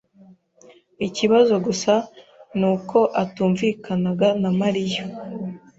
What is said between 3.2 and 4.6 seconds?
atumvikanaga na